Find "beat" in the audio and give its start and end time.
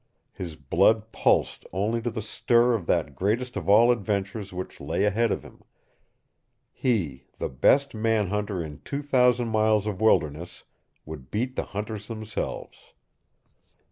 11.29-11.55